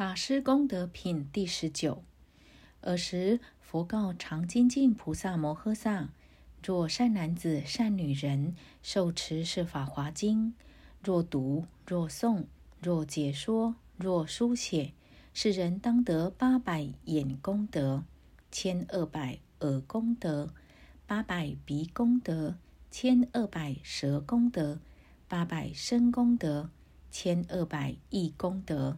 [0.00, 2.02] 法师功德品第十九。
[2.80, 6.08] 尔时，佛告常精进菩萨摩诃萨：
[6.64, 10.54] 若善男子、善女人受持是法华经，
[11.04, 12.46] 若读、若诵、
[12.80, 14.94] 若解说、若书写，
[15.34, 18.04] 是人当得八百眼功德，
[18.50, 20.54] 千二百耳功德，
[21.06, 22.56] 八百鼻功德，
[22.90, 24.80] 千二百舌功德，
[25.28, 26.70] 八百身功德，
[27.10, 28.96] 千二百意功德。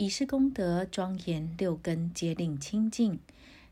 [0.00, 3.18] 以是功德庄严六根皆令清净，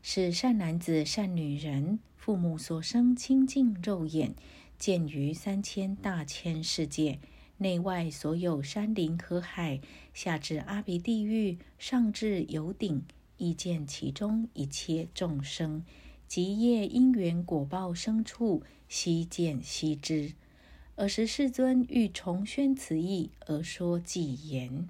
[0.03, 4.35] 是善男子、善女人父母所生清净肉眼，
[4.77, 7.17] 见于三千大千世界
[7.57, 9.81] 内外所有山林河海，
[10.13, 13.01] 下至阿鼻地狱，上至有顶，
[13.37, 15.83] 亦见其中一切众生，
[16.27, 20.33] 即业因缘果报生处，悉见悉知。
[20.97, 24.89] 尔时世尊欲重宣此义，而说偈言。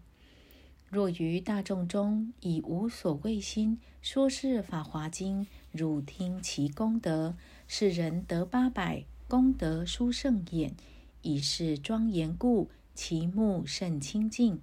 [0.89, 7.35] 若于大众中以无所畏心说是法华经，汝听其功德，
[7.67, 10.73] 是人得八百功德殊胜眼，
[11.21, 14.59] 以是庄严故，其目甚清净。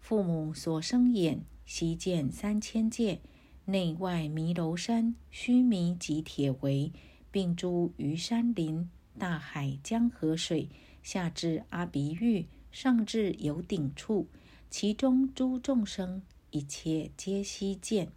[0.00, 3.20] 父母所生眼，悉见三千界
[3.66, 6.90] 内外弥楼山、须弥及铁围，
[7.30, 10.68] 并诸余山林、大海、江河水，
[11.04, 14.26] 下至阿鼻狱，上至有顶处。
[14.70, 18.12] 其中诸众生一切皆悉见，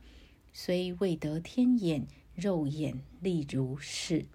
[0.53, 4.25] 虽未得天眼、肉眼，力如是。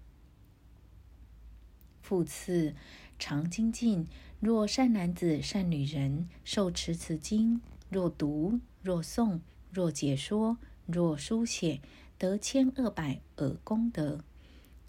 [2.00, 2.74] 复次，
[3.18, 4.06] 常精进，
[4.40, 11.80] 若善男子、善女人受持此经，若读、若诵、若解说、若书写，
[12.16, 14.24] 得千二百耳功德。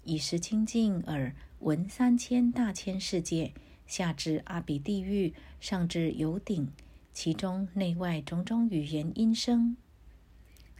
[0.04, 3.52] 以是清净耳闻三千大千世界，
[3.86, 6.72] 下至阿鼻地狱，上至有顶。
[7.20, 9.76] 其中内外种种语言音声，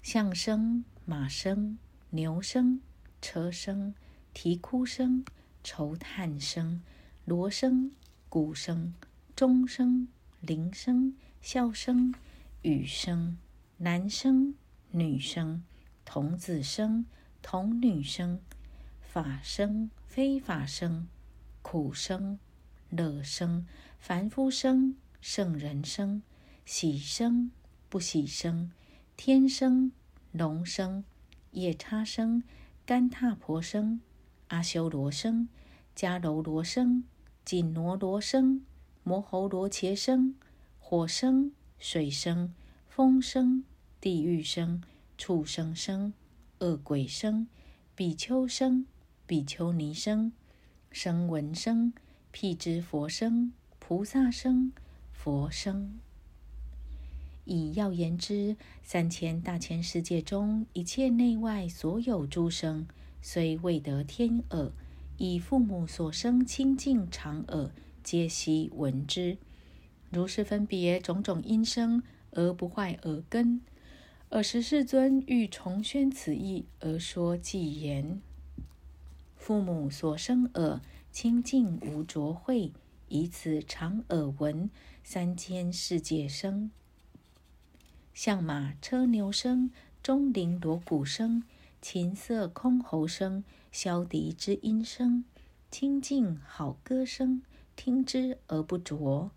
[0.01, 1.77] 象声、马声、
[2.11, 2.81] 牛声、
[3.21, 3.93] 车声、
[4.33, 5.25] 啼哭声、
[5.65, 6.81] 愁叹声、
[7.25, 7.91] 锣声、
[8.29, 8.95] 鼓声、
[9.35, 10.07] 钟声、
[10.41, 12.15] 铃声、笑声、
[12.63, 13.37] 雨声、
[13.79, 14.55] 男声、
[14.93, 15.65] 女声、
[16.05, 17.05] 童子声、
[17.43, 18.39] 童女声、
[19.01, 21.09] 法声、非法声、
[21.63, 22.39] 苦声、
[22.91, 23.67] 乐声、
[23.99, 24.95] 凡夫声。
[25.21, 26.23] 圣人生、
[26.65, 27.51] 喜生、
[27.89, 28.71] 不喜生、
[29.17, 29.91] 天生、
[30.31, 31.05] 龙生、
[31.51, 32.45] 夜叉生、
[32.87, 34.01] 干闼婆生、
[34.49, 35.49] 阿修罗生、
[35.97, 37.03] 迦楼罗生、
[37.45, 38.65] 紧罗罗生、
[39.03, 40.37] 摩喉罗伽生、
[40.79, 42.55] 火生、水生、
[42.89, 43.65] 风生、
[44.01, 44.81] 地狱生、
[45.19, 46.15] 畜生生、
[46.61, 47.49] 恶鬼生、
[47.97, 48.87] 比丘生、
[49.27, 50.33] 比丘尼生、
[50.93, 51.93] 声闻生、
[52.31, 54.73] 辟支佛生、菩萨生。
[55.19, 55.99] 佛声，
[57.45, 62.87] 以要言之，三千大千世界中一切内外所有诸生，
[63.21, 64.71] 虽未得天耳，
[65.17, 67.73] 以父母所生清净常耳，
[68.05, 69.37] 皆悉闻之。
[70.11, 73.61] 如是分别种种音声，而不坏耳根。
[74.31, 78.23] 尔时世尊欲重宣此义，而说偈言：
[79.37, 80.81] 父母所生耳，
[81.11, 82.71] 清净无浊秽。
[83.11, 84.69] 以此常耳闻
[85.11, 86.71] 三千世界声，
[88.13, 89.71] 象马车牛声，
[90.03, 91.43] 钟铃锣鼓声，
[91.81, 93.43] 琴瑟箜篌声，
[93.73, 95.25] 箫笛之音声，
[95.71, 97.41] 清净好歌声，
[97.75, 99.31] 听之而不着。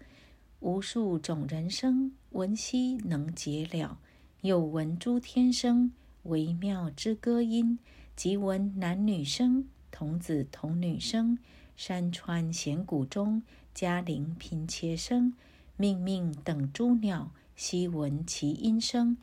[0.59, 3.97] 无数种人声，闻悉能解了。
[4.41, 5.93] 又闻诸天声，
[6.23, 7.79] 微妙之歌音，
[8.17, 11.37] 即闻男女声，童子童女声，
[11.77, 13.41] 山川险谷中。
[13.73, 15.33] 嘉陵频切声，
[15.81, 19.17] 命命等诸鸟，悉闻其音声；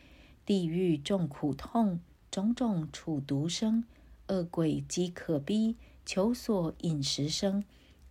[0.45, 2.01] 地狱众苦痛，
[2.33, 3.85] 种种处毒声；
[4.27, 7.63] 恶鬼饥渴逼，求索饮食声；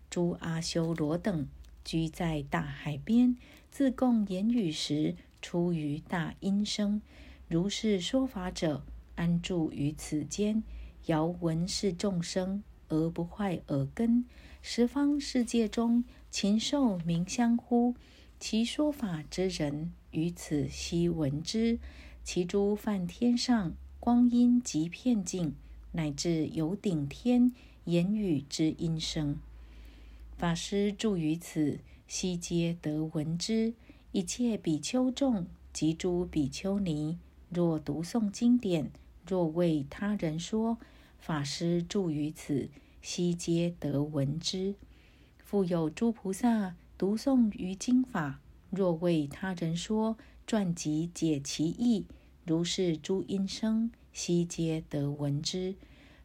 [0.09, 1.45] 诸阿修罗等，
[1.83, 3.35] 居在大海边，
[3.69, 7.01] 自供言语时，出于大音声。
[7.49, 8.85] 如是说法者，
[9.15, 10.63] 安住于此间，
[11.07, 14.23] 遥闻是众生，而不坏耳根。
[14.61, 16.05] 十方世界中。
[16.29, 17.95] 禽兽鸣相呼，
[18.39, 21.79] 其说法之人于此悉闻之。
[22.23, 25.53] 其诸梵天上光阴及片尽，
[25.93, 27.53] 乃至有顶天
[27.85, 29.37] 言语之音声，
[30.37, 33.73] 法师住于此，悉皆得闻之。
[34.11, 37.17] 一切比丘众及诸比丘尼，
[37.49, 38.91] 若读诵经典，
[39.25, 40.77] 若为他人说，
[41.17, 42.69] 法师住于此，
[43.01, 44.75] 悉皆得闻之。
[45.37, 48.41] 复有诸菩萨读诵于经法，
[48.71, 50.17] 若为他人说，
[50.47, 52.07] 传集解其意，
[52.43, 55.75] 如是诸音声，悉皆得闻之。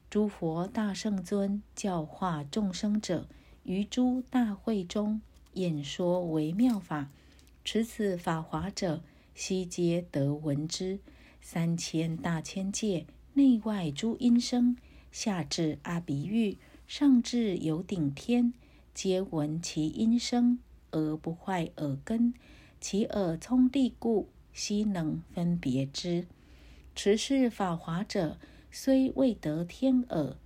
[0.09, 3.29] 诸佛大圣尊教化众生者，
[3.65, 5.21] 于诸大会中
[5.53, 7.11] 演说为妙法，
[7.63, 9.03] 持此法华者，
[9.35, 11.01] 悉皆得闻之。
[11.43, 14.77] 三千大千界内外诸音声，
[15.11, 18.55] 下至阿鼻狱，上至有顶天，
[18.95, 20.59] 皆闻其音声。
[20.95, 22.35] 而不坏耳根，
[22.79, 26.27] 其耳聪利故，悉能分别之。
[26.95, 28.37] 持是法华者，
[28.71, 30.37] 虽未得天耳，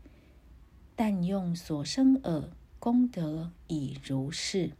[0.94, 4.70] 但用所生耳功德已如是。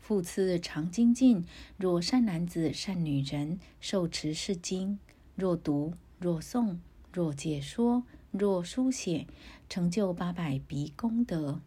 [0.00, 1.44] 复次常精进，
[1.76, 4.98] 若善男子、善女人受持是经，
[5.36, 6.78] 若读、若诵、
[7.12, 8.02] 若解说、
[8.32, 9.28] 若书写，
[9.68, 11.60] 成就八百鼻功德。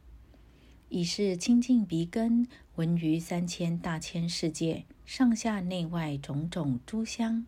[0.91, 7.45] 以是清净鼻根，闻于三千大千世界上下内外种种诸香，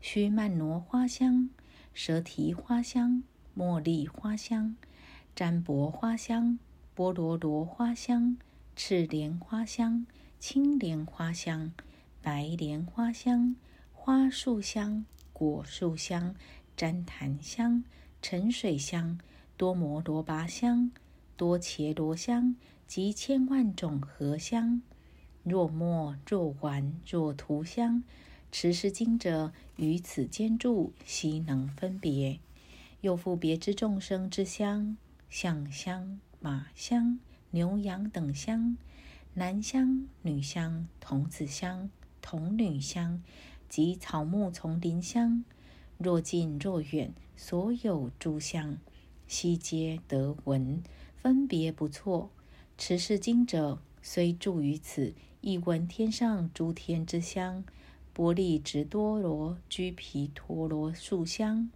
[0.00, 1.50] 须曼罗花香、
[1.92, 3.22] 蛇提花香、
[3.54, 4.74] 茉莉花香、
[5.36, 6.58] 占卜花香、
[6.94, 8.38] 波罗罗花香、
[8.74, 10.06] 赤莲花香、
[10.40, 11.70] 青莲花香、
[12.22, 13.54] 白莲花香、
[13.92, 16.34] 花树香、果树香、
[16.74, 17.84] 旃檀香、
[18.22, 19.20] 沉水香、
[19.58, 20.90] 多摩罗巴香、
[21.36, 22.56] 多茄罗香。
[22.88, 24.80] 及千万种合香，
[25.42, 28.02] 若末若丸若涂香，
[28.50, 32.40] 持是经者于此间住，悉能分别。
[33.02, 34.96] 又复别之众生之香，
[35.28, 37.20] 象香、马香、
[37.50, 38.78] 牛羊等香，
[39.34, 41.90] 男香、女香、童子香、
[42.22, 43.22] 童女香，
[43.68, 45.44] 及草木丛林香，
[45.98, 48.78] 若近若远，所有诸香，
[49.26, 50.82] 悉皆得闻，
[51.14, 52.30] 分别不错。
[52.78, 57.64] 持是经者，虽住于此，亦闻天上诸天之香，
[58.12, 61.70] 波利直多罗居毗陀罗树香，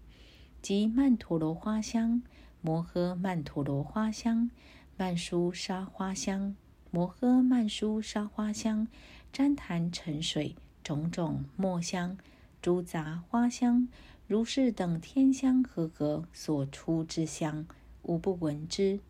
[0.62, 2.22] 及曼陀罗花香、
[2.60, 4.48] 摩诃曼陀罗花香、
[4.96, 6.54] 曼殊沙花香、
[6.92, 8.86] 摩诃曼殊沙花香、
[9.34, 12.16] 旃檀沉水种种墨香、
[12.62, 13.88] 诸杂花香，
[14.28, 17.66] 如是等天香和合所出之香，
[18.02, 19.00] 无不闻之。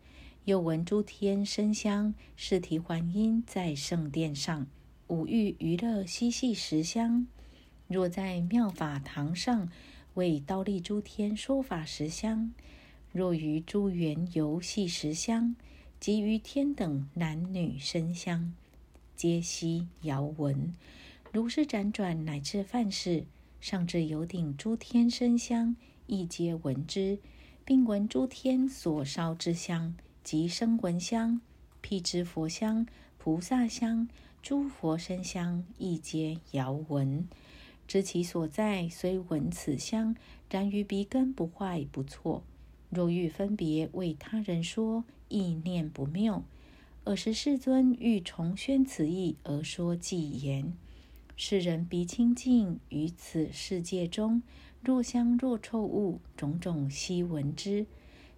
[0.45, 4.67] 又闻诸天声香，是提还音在圣殿上，
[5.07, 7.25] 五欲娱乐嬉戏十香。
[7.87, 9.69] 若在妙法堂上
[10.15, 12.53] 为刀立诸天说法十香，
[13.13, 15.55] 若于诸园游戏十香，
[15.97, 18.53] 及于天等男女生香，
[19.15, 20.75] 皆悉遥闻。
[21.31, 23.23] 如是辗转乃至犯事，
[23.61, 27.19] 上至有顶诸天声香，亦皆闻之，
[27.63, 29.95] 并闻诸天所烧之香。
[30.23, 31.41] 及生闻香、
[31.81, 32.87] 辟支佛香、
[33.17, 34.07] 菩萨香、
[34.41, 37.27] 诸佛身香，亦皆遥闻。
[37.85, 40.15] 知其所在，虽闻此香，
[40.49, 42.43] 然于鼻根不坏不错。
[42.89, 46.43] 若欲分别为他人说，意念不妙。
[47.03, 50.73] 尔时世尊欲重宣此意而说偈言：
[51.35, 54.41] 世人鼻清净，于此世界中，
[54.81, 57.85] 若香若臭物，种种悉闻之。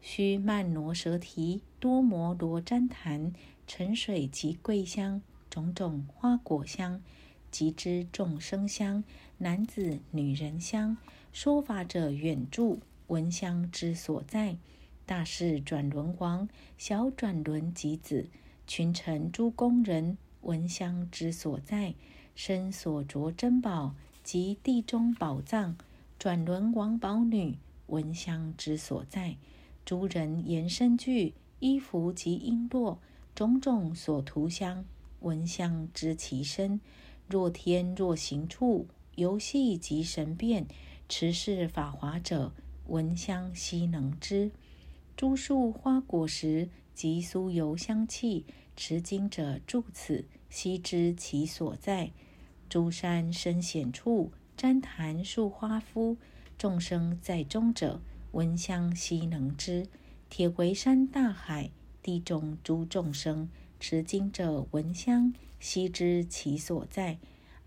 [0.02, 3.34] 须曼罗舌提多摩罗旃檀
[3.68, 7.02] 沉水及桂香种种花果香
[7.50, 9.04] 及之众生香
[9.40, 10.98] 男子女人香
[11.32, 14.58] 说法者远住闻香之所在。
[15.06, 18.28] 大士转轮王小转轮及子
[18.66, 21.96] 群臣诸宫人闻香之所在。
[22.36, 25.78] 身所着珍宝及地中宝藏
[26.20, 29.38] 转轮王宝女闻香之所在。
[29.86, 32.98] 诸人言身具衣服及璎珞
[33.36, 34.84] 种种所涂香
[35.20, 36.82] 闻香知其身
[37.28, 40.66] 若天若行处游戏及神变
[41.08, 42.52] 持是法华者
[42.88, 44.52] 闻香悉能知
[45.16, 48.44] 诸树花果实及酥油香气
[48.76, 52.12] 持经者住此悉知其所在
[52.68, 56.18] 诸山深险处旃檀树花敷
[56.58, 58.02] 众生在中者。
[58.36, 59.88] 闻香悉能知，
[60.30, 61.72] 铁围山大海
[62.04, 63.50] 地中诸众生
[63.80, 67.18] 持经者闻香悉知其所在。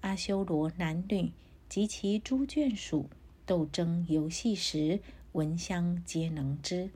[0.03, 1.33] 阿修罗男女
[1.71, 3.09] 及其诸眷属
[3.47, 5.01] 斗争游戏时，
[5.33, 6.91] 闻香皆能知。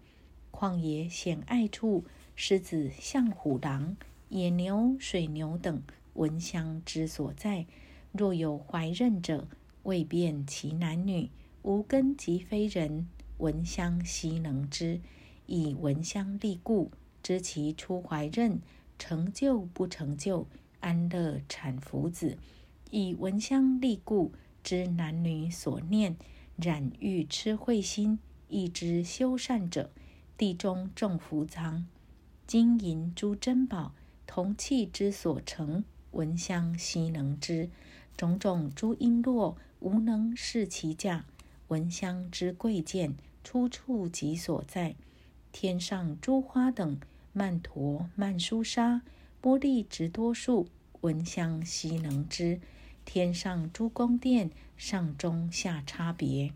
[0.50, 2.04] 旷野险隘处，
[2.36, 3.96] 狮子、象虎、狼、
[4.28, 7.64] 野牛、水牛等闻香之所在。
[8.12, 9.48] 若有怀孕者，
[9.84, 11.30] 未辨其男女，
[11.62, 13.08] 无根即非人。
[13.42, 15.00] 闻香悉能知，
[15.46, 16.92] 以闻香立故，
[17.24, 18.60] 知其出怀任
[19.00, 20.46] 成就不成就，
[20.78, 22.38] 安乐产福子，
[22.92, 24.30] 以闻香立故，
[24.62, 26.14] 知男女所念，
[26.54, 29.90] 染欲痴慧心，亦知修善者，
[30.38, 31.84] 地中种福藏，
[32.46, 33.92] 金银诸珍宝，
[34.24, 35.82] 铜器之所成，
[36.12, 37.68] 闻香悉能知。
[38.16, 41.24] 种种诸璎珞，无能视其价。
[41.68, 44.94] 闻香之贵贱，出处即所在。
[45.50, 46.98] 天上诸花等，
[47.32, 49.02] 曼陀曼殊沙，
[49.42, 50.68] 玻璃直多数，
[51.02, 52.60] 闻香悉能知。
[53.04, 56.52] 天上诸宫殿，上中下差别，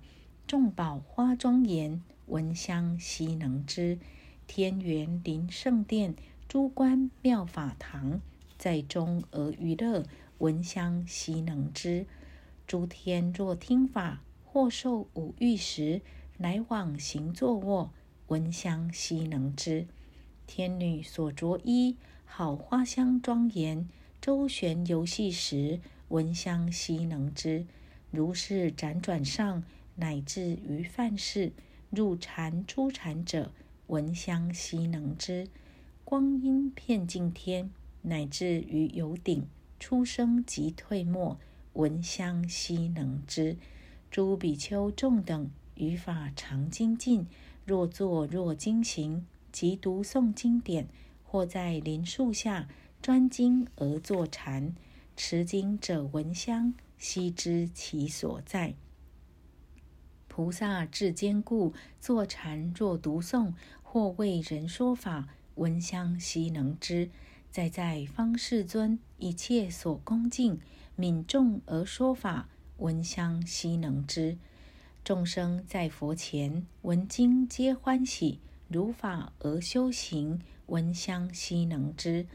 [0.47, 3.99] 众宝花庄严，闻香悉能知。
[4.47, 6.15] 天园林圣殿，
[6.49, 8.21] 诸观妙法堂，
[8.57, 10.05] 在中而娱乐。
[10.39, 12.07] 闻香悉能知，
[12.67, 16.03] 诸天若听法，或受五欲时，
[16.39, 17.91] 来往行坐卧，
[18.27, 19.87] 闻香悉能知。
[20.47, 23.89] 天女所着衣，好花香庄严，
[24.21, 27.67] 周旋游戏时，闻香悉能知。
[28.11, 29.65] 如是辗转上，
[29.95, 31.53] 乃至于梵世，
[31.91, 33.51] 入禅出禅者，
[33.87, 35.49] 闻香悉能知。
[36.05, 37.71] 光阴遍尽天，
[38.03, 39.47] 乃至于有顶。
[39.79, 41.39] 出生即退没，
[41.73, 43.57] 闻香悉能知。
[44.11, 47.27] 诸比丘众等语法常精进，
[47.65, 50.89] 若坐若经行，即读诵经典，
[51.23, 52.69] 或在林树下
[53.01, 54.75] 专精而坐禅。
[55.17, 58.75] 持经者闻香，悉知其所在。
[60.29, 67.11] 菩萨至坚固，坐禅若读诵，或为人说法，闻香悉能知。
[67.51, 70.61] 在在方世尊，一切所恭敬，
[70.95, 74.37] 敏众而说法，闻香悉能知。
[75.07, 82.27] 众生在佛前闻经皆欢喜，如法而修行，闻香悉能知。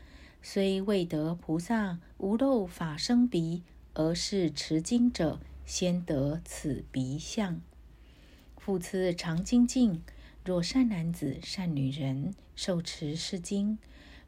[0.42, 3.64] 虽未得菩萨无漏法生鼻，
[3.94, 7.60] 而是持经者，先得此鼻相。
[8.58, 10.02] 复次常精进，
[10.46, 13.78] 若善男子、善女人受持是经。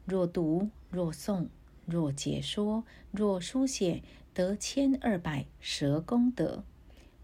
[0.04, 1.46] 若读若诵
[1.86, 4.02] 若解说若书写，
[4.34, 6.62] 得千二百舌功德。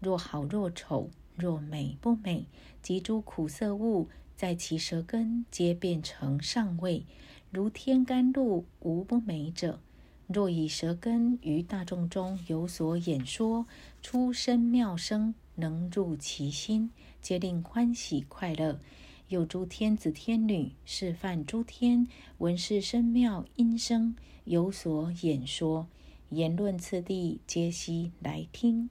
[0.01, 2.45] 若好若丑若美不美，
[2.81, 7.05] 及诸苦涩物，在其舌根皆变成上味，
[7.51, 9.79] 如天甘露，无不美者。
[10.27, 13.67] 若以舌根于大众中有所演说，
[14.01, 16.89] 出声妙声，能入其心，
[17.21, 18.79] 皆令欢喜快乐。
[19.27, 22.07] 有诸天子天女示范诸天
[22.39, 24.15] 闻是声妙音声，
[24.45, 25.87] 有所演说，
[26.29, 28.89] 言论次第，皆悉来听。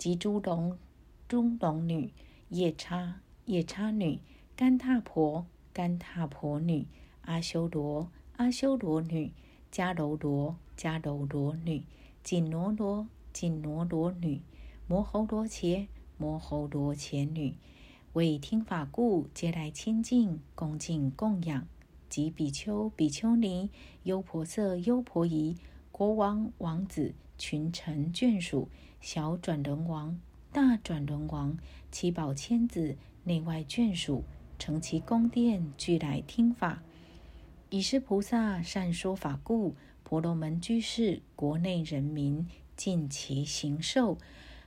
[0.00, 0.78] 及诸龙
[1.28, 2.10] 中龙女、
[2.48, 4.18] 夜叉夜叉女、
[4.56, 6.86] 干闼婆干闼婆女、
[7.20, 9.34] 阿修罗阿修罗女、
[9.70, 11.82] 迦楼罗迦楼罗女、
[12.24, 14.40] 紧罗罗紧罗罗女、
[14.86, 17.56] 摩喉罗伽摩喉罗伽女。
[18.14, 21.66] 为听法故，皆来亲近、恭敬、供养。
[22.08, 23.70] 及比丘、比丘尼、
[24.04, 25.58] 优婆塞、优婆夷、
[25.92, 28.68] 国王、王子、群臣、眷属、
[29.00, 30.20] 小转轮王、
[30.52, 31.56] 大转轮王、
[31.90, 34.24] 七宝千子、内外眷属，
[34.58, 36.82] 乘其宫殿，俱来听法。
[37.70, 44.18] 以是菩萨善说法故，婆罗门居士、国内人民尽其行受，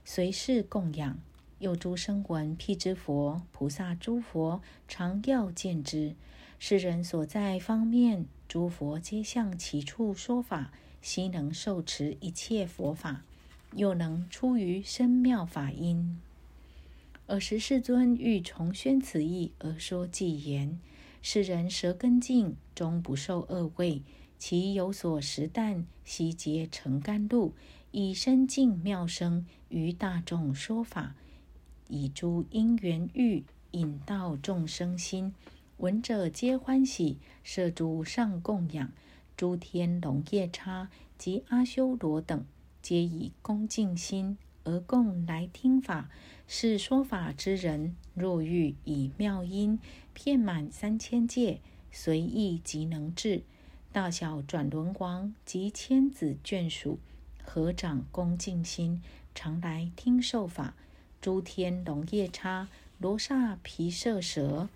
[0.04, 1.16] 随侍供养。
[1.60, 6.16] 又诸生闻辟支佛、菩萨诸佛常要见之。
[6.58, 10.72] 世人所在方面，诸佛皆向其处说法，
[11.04, 13.24] 悉能受持一切佛法，
[13.74, 16.18] 又能出于深妙法音。
[17.26, 20.80] 尔时世尊欲重宣此意而说偈言：
[21.20, 24.00] 世人舌根净，终不受恶味；
[24.38, 27.52] 其有所食啖，悉皆成甘露，
[27.90, 31.14] 以深净妙声于大众说法。
[31.88, 35.34] 以诸因缘欲引导众生心，
[35.76, 38.90] 闻者皆欢喜，设诸上供养，
[39.36, 40.88] 诸天龙夜叉
[41.18, 42.44] 及阿修罗等，
[42.80, 46.08] 皆以恭敬心而共来听法。
[46.46, 49.80] 是说法之人，若欲以妙音
[50.12, 51.60] 遍满三千界，
[51.90, 53.42] 随意即能至。
[53.90, 56.98] 大小转轮王及千子眷属，
[57.42, 59.02] 合掌恭敬心，
[59.34, 60.74] 常来听受法。
[61.20, 64.68] 诸天龙夜叉罗刹毗舍蛇，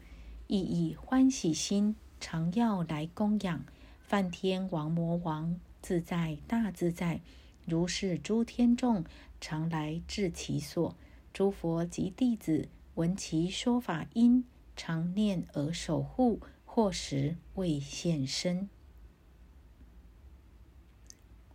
[0.47, 3.65] 亦以欢喜心常要来供养。
[4.09, 7.21] 梵天王魔王自在大自在，
[7.67, 9.05] 如是诸天众
[9.39, 10.97] 常来至其所。
[11.35, 18.71] 诸佛及弟子闻其说法音，常念而守护，或时未现身。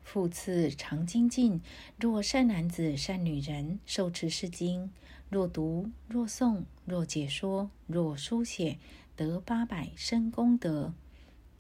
[0.04, 1.60] 复次常精进，
[1.98, 4.92] 若善男子、善女人受持是经，
[5.28, 8.78] 若读、若诵、若解说、若书写，
[9.16, 10.94] 得八百身功德，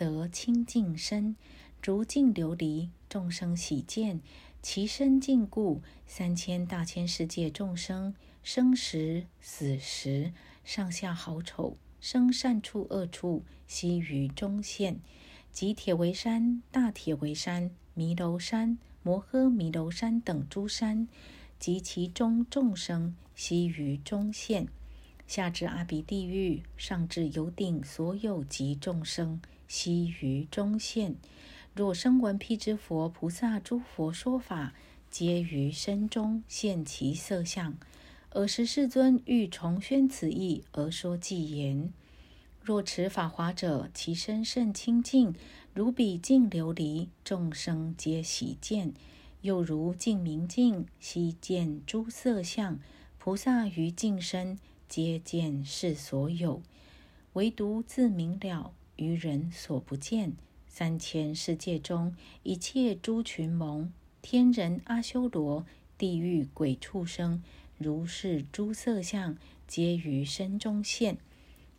[0.03, 1.37] 得清净身，
[1.81, 4.19] 如镜琉璃，众生喜见，
[4.61, 10.33] 其身净故，三千大千世界众生，生时死时，
[10.65, 14.99] 上下好丑，生善处恶处，悉于中现。
[15.53, 21.07] 即铁围山、大铁围山、弥楼山、摩诃弥楼山等诸山，
[21.57, 24.65] 及其中众生，悉于中现；
[25.27, 31.15] 下至阿鼻地狱，上至有顶所有及众生，悉于中现。
[31.73, 34.73] 若声闻辟支佛菩萨诸佛说法，
[35.09, 37.75] 皆于身中现其色相。
[38.31, 41.91] 尔时世尊欲重宣此意，而说偈言。
[42.61, 45.35] 若持法华者，其身甚清净，
[45.73, 48.93] 如彼净琉璃，众生皆喜见；
[49.41, 52.79] 又如镜明镜，悉见诸色相。
[53.17, 54.57] 菩萨于净身，
[54.95, 56.61] 皆见是所有，
[57.33, 60.33] 唯独自明了，于人所不见。
[60.67, 65.65] 三千世界中，一切诸群蒙，天人、阿修罗、
[65.97, 67.41] 地狱鬼畜生，
[67.79, 69.35] 如是诸色相，
[69.67, 71.17] 皆于身中现。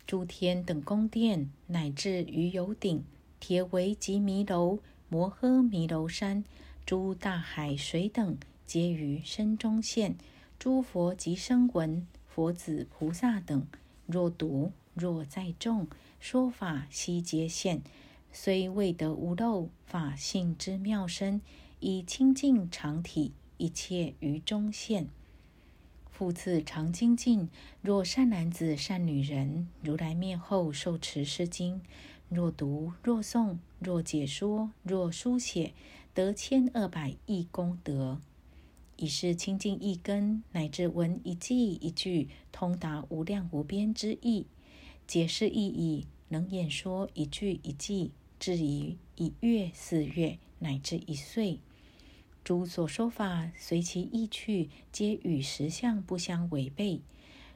[0.05, 3.05] 诸天等宫殿，乃至于有顶、
[3.39, 6.43] 铁围及弥楼、摩诃弥楼山，
[6.85, 10.17] 诸大海水等，皆于身中现。
[10.59, 13.65] 诸佛及声闻、佛子、菩萨等，
[14.05, 15.87] 若读若在众
[16.19, 17.81] 说法，悉皆现。
[18.33, 21.39] 虽未得无漏法性之妙身，
[21.79, 25.07] 以清净常体，一切于中现。
[26.11, 27.47] 复次常精进，
[27.81, 31.79] 若善男子、善女人，如来面后受持是经，
[32.27, 35.71] 若读、若诵、若解说、若书写，
[36.13, 38.19] 得千二百亿功德。
[38.97, 44.47] 以是清净一根，乃至闻一记一句，通达无量无边之意，
[45.05, 51.59] 解释意义，能演说一句一记，至于一月、四月，乃至一岁。
[52.43, 57.01] 诸所说法，随其意趣，皆与实相不相违背。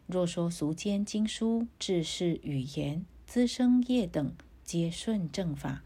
[0.08, 4.34] 若说俗间经书、志士语言、资生业等，
[4.64, 5.84] 皆顺正法。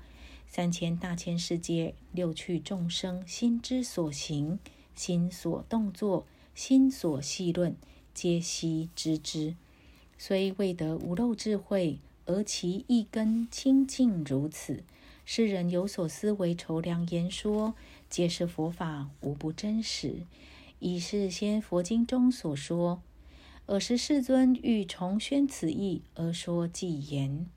[0.47, 4.59] 三千大千世界六趣众生心之所行、
[4.95, 7.75] 心所动作、心所细论，
[8.13, 9.55] 皆悉知之。
[10.17, 14.83] 虽未得无漏智慧，而其一根清净如此。
[15.25, 17.73] 世人有所思维筹量言说。
[18.09, 20.27] 皆是佛法，无不真实。
[20.77, 23.01] 以是先佛经中所说。
[23.65, 27.47] 尔时世尊欲重宣此义，而说偈言：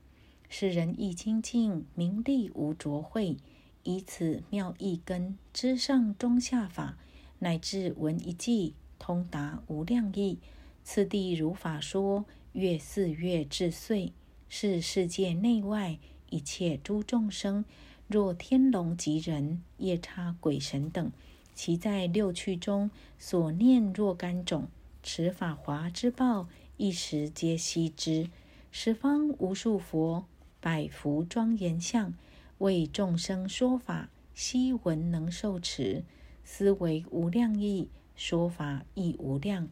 [0.49, 3.35] 世人亦清净，名利无着秽。
[3.83, 6.97] 以此妙义根，知上中下法，
[7.39, 10.39] 乃至闻一偈，通达无量义。
[10.83, 14.13] 次第如法说，月四月至岁，
[14.47, 17.65] 是世界内外一切诸众生。
[18.07, 21.11] 若天龙及人、夜叉鬼神等，
[21.53, 24.69] 其在六趣中所念若干种
[25.03, 26.47] 持法华之报，
[26.77, 28.29] 一时皆悉之。
[28.71, 30.25] 十方无数佛，
[30.61, 32.13] 百福庄严相，
[32.59, 36.05] 为众生说法，悉闻能受持。
[36.49, 39.67] 思维无量义，说法亦无量，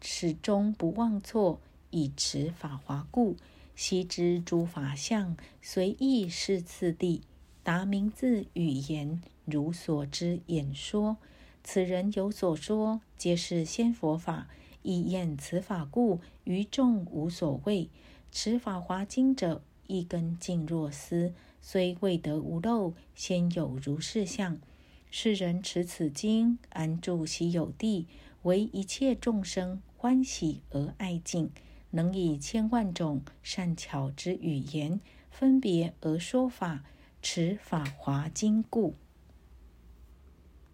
[0.00, 3.36] 始终不忘错，以持法华故，
[3.74, 7.22] 悉知诸法相，随意是次第。
[7.64, 11.16] 答名字语言如所知演说，
[11.64, 14.46] 此人有所说，皆是先佛法，
[14.82, 17.90] 以验此法故，于众无所谓。
[18.30, 24.60] 持法华经者，一根净若斯，虽未得无漏，先有如是相。
[25.14, 28.06] 世人持此经，安住喜有地，
[28.44, 31.50] 为一切众生欢喜而爱敬，
[31.90, 34.98] 能以千万种善巧之语言，
[35.30, 36.84] 分别而说法。
[37.20, 38.94] 持法华经故。